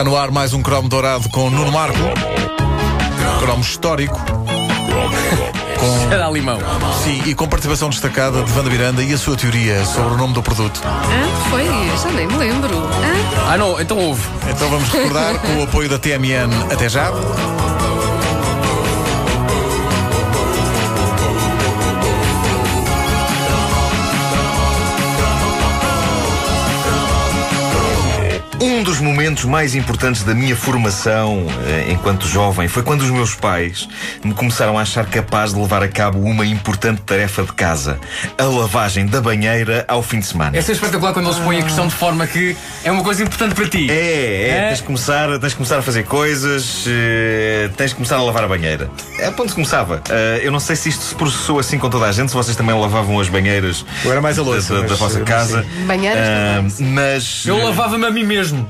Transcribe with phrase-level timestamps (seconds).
[0.00, 1.98] Está no ar mais um cromo dourado com Nuno Marco.
[3.38, 4.18] Cromo histórico.
[5.78, 6.58] Com, Era limão.
[7.04, 10.32] sim, e com participação destacada de Wanda Miranda e a sua teoria sobre o nome
[10.34, 10.80] do produto.
[10.84, 11.02] Ah,
[11.50, 11.64] foi?
[12.02, 12.70] Já nem me lembro.
[13.02, 14.22] Ah, Ah, não, então houve.
[14.50, 17.10] Então vamos recordar com o apoio da TMN até já.
[28.90, 33.88] Dos momentos mais importantes da minha formação eh, enquanto jovem foi quando os meus pais
[34.24, 38.00] me começaram a achar capaz de levar a cabo uma importante tarefa de casa:
[38.36, 40.56] a lavagem da banheira ao fim de semana.
[40.56, 43.54] É ser espetacular quando eles põem a questão de forma que é uma coisa importante
[43.54, 43.88] para ti.
[43.88, 44.66] É, é, É?
[44.70, 48.42] Tens, de começar, tens de começar a fazer coisas, eh, tens de começar a lavar
[48.42, 48.90] a banheira.
[49.20, 50.02] É ponto que começava.
[50.10, 52.56] Eh, eu não sei se isto se processou assim com toda a gente, se vocês
[52.56, 55.64] também lavavam as banheiras Eu era mais a louça, da, da- da vossa casa.
[55.86, 56.26] Banheiras
[56.76, 58.68] também, mas Eu lavava-me a mim mesmo.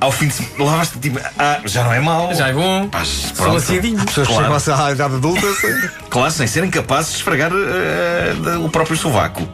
[0.00, 2.34] Ao fim de semana lavaste tipo, ah, já não é mau.
[2.34, 2.88] Já é bom.
[3.04, 3.54] Sou pronto.
[3.54, 4.04] laciadinho.
[4.04, 4.60] Pessoas que Claro.
[4.60, 5.46] chegam à idade adulta.
[6.08, 9.46] Claro, sem serem capazes de esfregar eh, o próprio sovaco.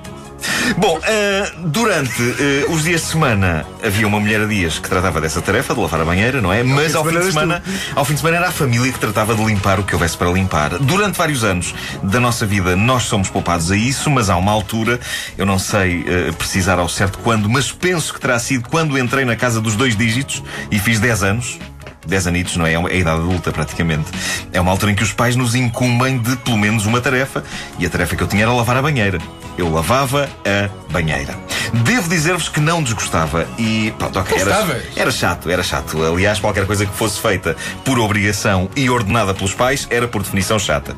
[0.74, 5.20] Bom, eh, durante eh, os dias de semana havia uma mulher a dias que tratava
[5.20, 6.62] dessa tarefa de lavar a banheira, não é?
[6.62, 7.62] Mas ao fim de semana,
[7.94, 10.30] ao fim de semana era a família que tratava de limpar o que houvesse para
[10.30, 10.78] limpar.
[10.78, 14.98] Durante vários anos da nossa vida nós somos poupados a isso, mas há uma altura,
[15.38, 19.24] eu não sei eh, precisar ao certo quando, mas penso que terá sido quando entrei
[19.24, 21.58] na casa dos dois dígitos e fiz 10 anos.
[22.06, 22.72] 10 anitos, não é?
[22.74, 24.06] É uma- é a idade adulta, praticamente.
[24.52, 27.42] É uma altura em que os pais nos incumbem de pelo menos uma tarefa.
[27.78, 29.18] E a tarefa que eu tinha era lavar a banheira.
[29.58, 31.34] Eu lavava a banheira.
[31.72, 33.46] Devo dizer-vos que não desgostava.
[33.58, 34.38] E pronto, ok.
[34.38, 36.02] Era, era chato, era chato.
[36.04, 40.58] Aliás, qualquer coisa que fosse feita por obrigação e ordenada pelos pais era por definição
[40.58, 40.94] chata.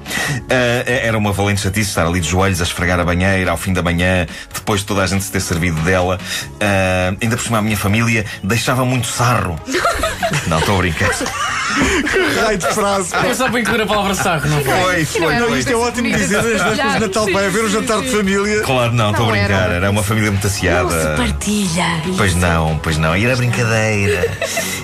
[0.51, 3.73] Ah, era uma valente chatice estar ali de joelhos a esfregar a banheira ao fim
[3.73, 6.19] da manhã, depois de toda a gente se ter servido dela.
[6.61, 9.59] Ah, ainda por cima, a minha família deixava muito sarro.
[10.49, 10.98] Não, estou a brincar.
[12.43, 13.11] Raio de frase.
[13.11, 15.05] Foi só para incluir a palavra sarro, não foi?
[15.05, 15.59] Foi, foi, não, foi.
[15.59, 17.27] Isto é ótimo dizer nas vésperas de Natal.
[17.33, 18.61] Vai haver um jantar de família.
[18.63, 19.71] Claro, não, estou a Não brincar.
[19.71, 19.91] era.
[19.91, 21.15] Uma família muito não se aciada.
[21.17, 21.85] partilha.
[22.17, 23.17] Pois não, pois não.
[23.17, 24.31] E era brincadeira.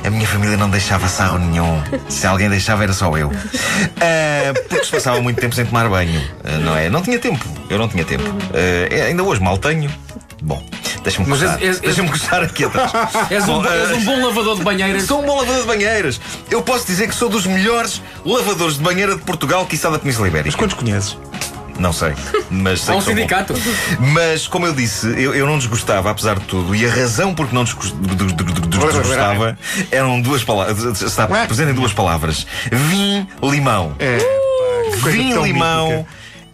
[0.04, 1.82] A minha família não deixava sarro nenhum.
[2.08, 3.32] Se alguém deixava, era só eu.
[4.00, 6.88] Ah, porque se passava muito tempo sem tomar banho, ah, não é?
[6.90, 7.44] Não tinha tempo.
[7.70, 8.24] Eu não tinha tempo.
[8.52, 9.90] Ah, ainda hoje mal tenho.
[10.42, 10.62] Bom,
[11.04, 12.10] deixa-me és- és- Deixa-me
[12.44, 12.90] aqui atrás.
[13.30, 15.04] És um, Bom, és ah, um bom lavador de banheiras.
[15.04, 16.20] Sou um bom lavador de banheiras.
[16.50, 20.26] Eu posso dizer que sou dos melhores lavadores de banheira de Portugal, quiçá da Península
[20.26, 20.48] Ibérica.
[20.50, 21.16] Mas quantos conheces?
[21.76, 22.14] Não sei,
[22.50, 23.18] mas sei Há um que sou bom.
[23.20, 23.54] sindicato.
[23.98, 27.48] Mas, como eu disse, eu, eu não desgostava, apesar de tudo, e a razão por
[27.48, 29.58] que não desgos- de- de- de- de- desgostava
[29.90, 31.02] eram duas palavras.
[31.02, 33.96] Está presente em duas palavras: vim-limão.
[33.98, 34.18] É.
[35.02, 35.88] coisa tão Vim-limão.
[35.88, 36.06] mítica.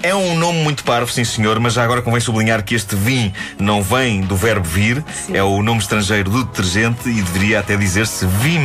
[0.02, 3.32] É um nome muito parvo, sim senhor, mas já agora convém sublinhar que este vim
[3.58, 8.24] não vem do verbo vir, é o nome estrangeiro do detergente e deveria até dizer-se
[8.26, 8.58] vim.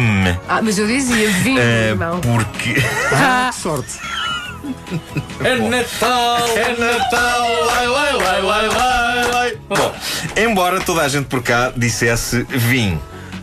[0.48, 2.22] Ah, mas eu dizia vinho, eh, irmão.
[2.22, 2.76] porque.
[3.12, 4.00] Ah, Que sorte.
[5.44, 9.58] É Natal, é Natal, lai, lai, lai, lai, lai, lai.
[9.70, 9.96] Bom,
[10.38, 12.98] embora toda a gente por cá dissesse vim,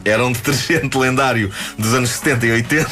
[0.04, 2.90] era um detergente lendário dos anos 70 e 80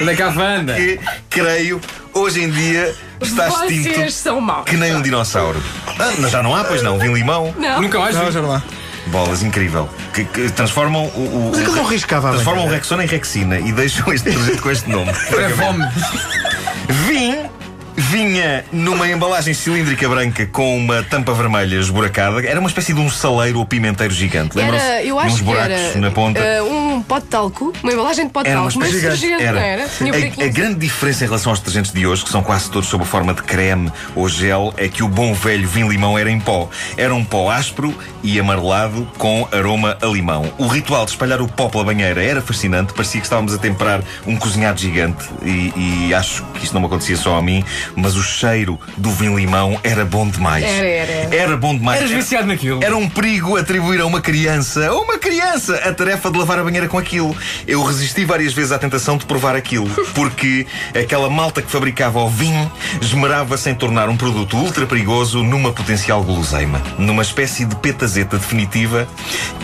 [0.00, 0.74] Onde é que há Wanda?
[0.74, 0.98] que,
[1.30, 1.80] creio,
[2.14, 4.64] hoje em dia está extinto vocês são maus.
[4.64, 5.62] que nem um dinossauro.
[5.98, 7.54] Ah, já não há, pois não, vim limão.
[7.58, 7.82] Não.
[7.82, 8.32] Nunca mais Não, vi.
[8.32, 8.62] já não há.
[9.06, 9.88] Bolas, incrível.
[10.12, 11.20] Que, que transformam o.
[11.20, 12.68] o Mas é que eu não arriscava a Transformam o.
[12.68, 15.12] Rexona em Rexina e deixam este detergente com este nome.
[15.30, 15.84] Para fome.
[17.06, 17.48] Vim
[18.08, 22.40] vinha numa embalagem cilíndrica branca com uma tampa vermelha esburacada.
[22.46, 24.56] Era uma espécie de um saleiro ou pimenteiro gigante.
[24.56, 24.84] Lembram-se?
[24.84, 26.40] Era, eu acho uns buracos era na ponta.
[26.40, 29.44] eh, um pote de talco, uma embalagem de pote de Era talco, mas espécie surgente,
[29.44, 29.82] não era?
[29.84, 33.04] A, a grande diferença em relação aos detergentes de hoje, que são quase todos sob
[33.04, 36.70] a forma de creme ou gel, é que o bom velho vinho-limão era em pó.
[36.96, 40.50] Era um pó áspero e amarelado com aroma a limão.
[40.56, 44.02] O ritual de espalhar o pó pela banheira era fascinante, parecia que estávamos a temperar
[44.26, 47.62] um cozinhado gigante e, e acho que isto não me acontecia só a mim,
[47.98, 50.64] mas o cheiro do vinho-limão era bom demais.
[50.64, 51.34] Era, era, era.
[51.36, 51.98] Era bom demais.
[51.98, 52.82] Eras Era- viciado naquilo.
[52.82, 56.64] era um perigo atribuir a uma criança, a uma criança, a tarefa de lavar a
[56.64, 57.36] banheira com aquilo.
[57.66, 60.66] Eu resisti várias vezes à tentação de provar aquilo, porque
[60.98, 62.70] aquela malta que fabricava o vinho
[63.00, 66.80] esmerava-se em tornar um produto ultra perigoso numa potencial guloseima.
[66.98, 69.08] Numa espécie de petazeta definitiva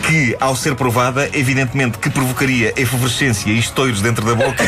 [0.07, 4.63] que, ao ser provada, evidentemente que provocaria efervescência e estoiros dentro da boca.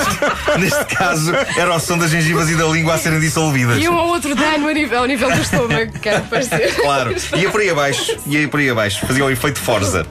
[0.58, 3.82] Neste caso, era o som das gengivas e da língua a serem dissolvidas.
[3.82, 6.70] E um ou outro dano a nível, ao nível do estômago, quero parecer.
[6.80, 10.06] Claro, ia por aí abaixo, ia por aí abaixo, fazia o efeito Forza.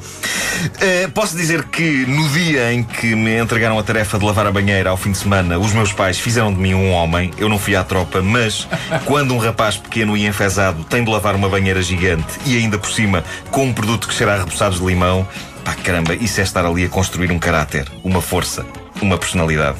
[0.80, 4.52] Eh, posso dizer que no dia em que me entregaram a tarefa de lavar a
[4.52, 7.32] banheira ao fim de semana, os meus pais fizeram de mim um homem.
[7.38, 8.68] Eu não fui à tropa, mas
[9.06, 12.92] quando um rapaz pequeno e enfesado tem de lavar uma banheira gigante e ainda por
[12.92, 15.28] cima com um produto que cheira a repousados de limão,
[15.64, 18.66] pá, caramba, isso é estar ali a construir um caráter, uma força,
[19.02, 19.78] uma personalidade.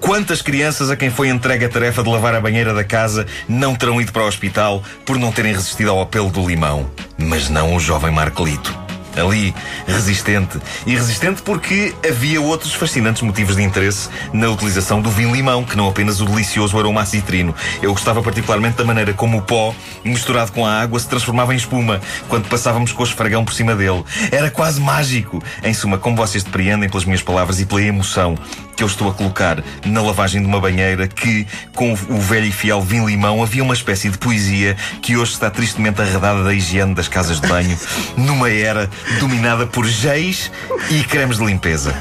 [0.00, 3.74] Quantas crianças a quem foi entregue a tarefa de lavar a banheira da casa não
[3.74, 6.90] terão ido para o hospital por não terem resistido ao apelo do limão?
[7.18, 8.88] Mas não o jovem Marcolito
[9.20, 9.54] ali,
[9.86, 10.58] resistente.
[10.86, 15.88] E resistente porque havia outros fascinantes motivos de interesse na utilização do vinho-limão, que não
[15.88, 17.54] apenas o delicioso aroma citrino.
[17.82, 19.74] Eu gostava particularmente da maneira como o pó,
[20.04, 23.74] misturado com a água, se transformava em espuma quando passávamos com o esfregão por cima
[23.74, 24.04] dele.
[24.30, 25.42] Era quase mágico.
[25.62, 28.36] Em suma, como vocês depreendem pelas minhas palavras e pela emoção
[28.78, 31.44] que eu estou a colocar na lavagem de uma banheira que,
[31.74, 36.00] com o velho e fiel vinho-limão, havia uma espécie de poesia que hoje está tristemente
[36.00, 37.76] arredada da higiene das casas de banho,
[38.16, 38.88] numa era
[39.18, 40.52] dominada por geis
[40.90, 41.92] e cremes de limpeza.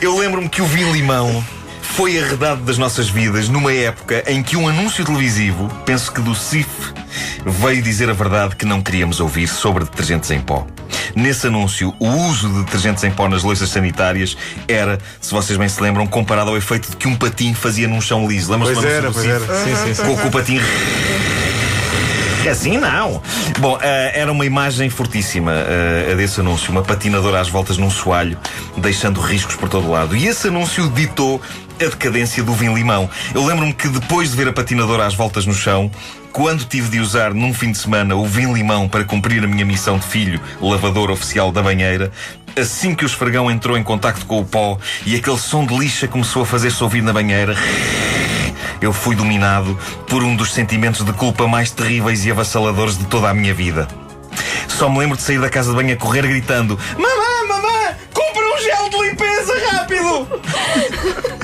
[0.00, 1.44] Eu lembro-me que o vinho-limão
[1.80, 6.34] foi arredado das nossas vidas numa época em que um anúncio televisivo, penso que do
[6.34, 6.92] CIF,
[7.46, 10.66] veio dizer a verdade que não queríamos ouvir sobre detergentes em pó.
[11.14, 14.36] Nesse anúncio, o uso de detergentes em pó nas louças sanitárias
[14.68, 18.00] era, se vocês bem se lembram, comparado ao efeito de que um patinho fazia num
[18.00, 18.50] chão liso.
[18.52, 19.40] Lembram-se Pois era, pois era.
[19.40, 20.02] Sim, sim, sim.
[20.02, 20.62] Com, com o patinho.
[22.50, 23.22] Assim não.
[23.60, 26.72] Bom, uh, era uma imagem fortíssima uh, a desse anúncio.
[26.72, 28.36] Uma patinadora às voltas num soalho,
[28.76, 30.16] deixando riscos por todo lado.
[30.16, 31.40] E esse anúncio ditou
[31.84, 33.08] a decadência do vinho-limão.
[33.34, 35.90] Eu lembro-me que depois de ver a patinadora às voltas no chão,
[36.32, 39.98] quando tive de usar num fim de semana o vinho-limão para cumprir a minha missão
[39.98, 42.10] de filho, lavador oficial da banheira,
[42.56, 46.08] assim que o esfregão entrou em contacto com o pó e aquele som de lixa
[46.08, 47.54] começou a fazer-se ouvir na banheira,
[48.80, 49.78] eu fui dominado
[50.08, 53.86] por um dos sentimentos de culpa mais terríveis e avassaladores de toda a minha vida.
[54.68, 58.42] Só me lembro de sair da casa de banho a correr gritando: Mamã, mamã, compra
[58.42, 61.41] um gel de limpeza rápido!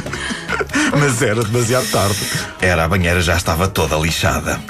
[0.98, 2.18] Mas era demasiado tarde.
[2.60, 4.60] Era, a banheira já estava toda lixada.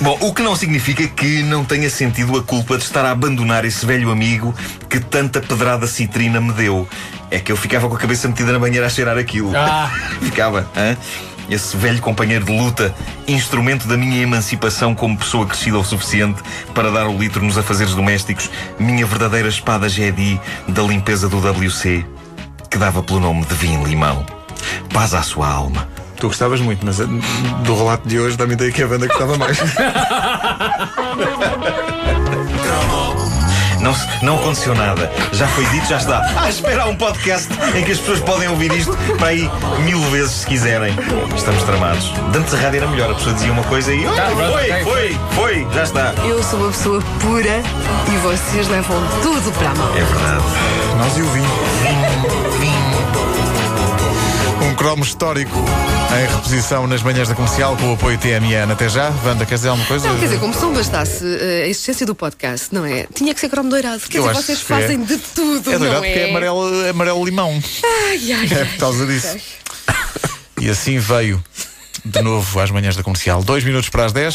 [0.00, 3.64] Bom, o que não significa que não tenha sentido a culpa de estar a abandonar
[3.64, 4.54] esse velho amigo
[4.88, 6.88] que tanta pedrada citrina me deu.
[7.30, 9.52] É que eu ficava com a cabeça metida na banheira a cheirar aquilo.
[9.54, 9.90] Ah.
[10.22, 10.96] Ficava, hã?
[11.50, 12.94] Esse velho companheiro de luta,
[13.26, 16.40] instrumento da minha emancipação como pessoa crescida o suficiente
[16.74, 22.06] para dar o litro nos afazeres domésticos, minha verdadeira espada Jedi da limpeza do WC,
[22.70, 24.39] que dava pelo nome de vinho limão.
[24.92, 25.88] Paz à sua alma.
[26.16, 27.04] Tu gostavas muito, mas eh,
[27.64, 29.58] do relato de hoje dá-me ideia que a banda gostava mais.
[33.80, 35.10] Não, não aconteceu nada.
[35.32, 36.20] Já foi dito, já está.
[36.36, 39.50] Ah, espera, há um podcast em que as pessoas podem ouvir isto para aí
[39.84, 40.94] mil vezes se quiserem.
[41.34, 42.12] Estamos tramados.
[42.30, 44.06] De Antes a rádio era melhor, a pessoa dizia uma coisa e.
[44.06, 46.12] "Oh, Tá, foi, foi, foi, já está.
[46.26, 47.62] Eu sou uma pessoa pura
[48.12, 49.90] e vocês levam tudo para a mão.
[49.96, 50.44] É verdade.
[50.98, 52.59] Nós e o vinho.
[54.80, 55.52] Cromo histórico
[56.16, 58.72] em reposição nas manhãs da comercial com o apoio TMN.
[58.72, 59.10] Até já.
[59.22, 60.08] Wanda, queres dizer alguma coisa?
[60.08, 63.06] Não, quer dizer, como se não bastasse eh, a existência do podcast, não é?
[63.14, 64.00] Tinha que ser cromo doirado.
[64.08, 65.04] Quer Eu dizer, vocês que fazem é.
[65.04, 66.30] de tudo, É não porque é é?
[66.30, 67.62] amarelo, amarelo limão.
[67.84, 69.28] Ai, ai, É ai, por causa disso.
[69.28, 69.42] ai.
[70.62, 71.44] E assim veio
[72.02, 73.42] de novo às manhãs da comercial.
[73.44, 74.34] Dois minutos para as 10.